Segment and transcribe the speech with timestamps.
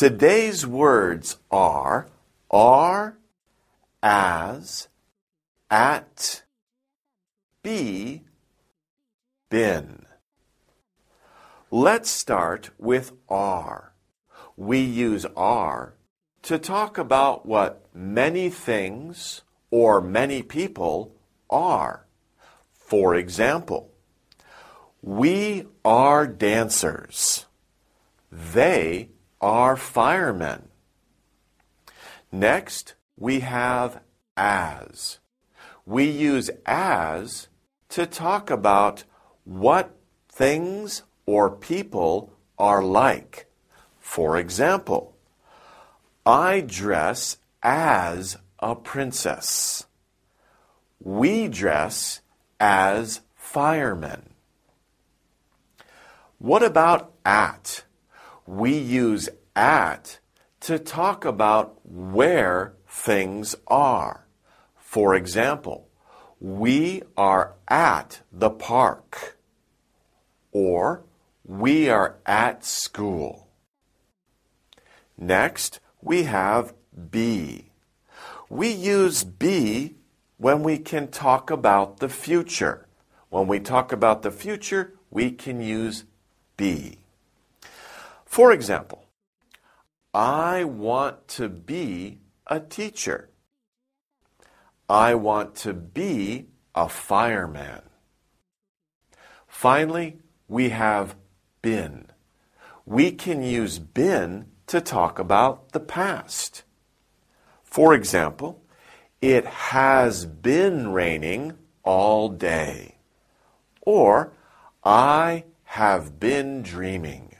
[0.00, 2.08] Today's words are
[2.50, 3.18] are,
[4.02, 4.88] as,
[5.70, 6.42] at,
[7.62, 8.22] be,
[9.50, 10.06] been.
[11.70, 13.92] Let's start with are.
[14.56, 15.96] We use are
[16.44, 21.14] to talk about what many things or many people
[21.50, 22.06] are.
[22.72, 23.90] For example,
[25.02, 27.44] we are dancers.
[28.32, 29.10] They
[29.40, 30.68] are firemen.
[32.30, 34.00] Next, we have
[34.36, 35.18] as.
[35.84, 37.48] We use as
[37.90, 39.04] to talk about
[39.44, 39.96] what
[40.28, 43.46] things or people are like.
[43.98, 45.16] For example,
[46.24, 49.86] I dress as a princess.
[51.02, 52.20] We dress
[52.58, 54.30] as firemen.
[56.38, 57.84] What about at?
[58.50, 60.18] We use at
[60.62, 64.26] to talk about where things are.
[64.76, 65.86] For example,
[66.40, 69.38] we are at the park.
[70.50, 71.04] Or
[71.44, 73.46] we are at school.
[75.16, 76.74] Next, we have
[77.12, 77.70] be.
[78.48, 79.94] We use be
[80.38, 82.88] when we can talk about the future.
[83.28, 86.02] When we talk about the future, we can use
[86.56, 86.99] be.
[88.30, 89.08] For example,
[90.14, 93.30] I want to be a teacher.
[94.88, 97.82] I want to be a fireman.
[99.48, 101.16] Finally, we have
[101.60, 102.06] been.
[102.86, 106.62] We can use been to talk about the past.
[107.64, 108.62] For example,
[109.20, 112.98] it has been raining all day.
[113.80, 114.34] Or,
[114.84, 117.34] I have been dreaming.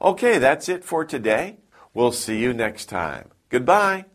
[0.00, 1.58] Okay, that's it for today.
[1.94, 3.30] We'll see you next time.
[3.48, 4.06] Goodbye.